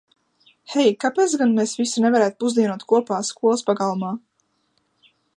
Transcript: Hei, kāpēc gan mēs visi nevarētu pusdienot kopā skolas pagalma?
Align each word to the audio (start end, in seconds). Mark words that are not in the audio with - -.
Hei, 0.75 0.85
kāpēc 1.03 1.35
gan 1.41 1.51
mēs 1.57 1.73
visi 1.81 2.03
nevarētu 2.05 2.41
pusdienot 2.43 2.85
kopā 2.93 3.19
skolas 3.27 3.65
pagalma? 3.67 4.13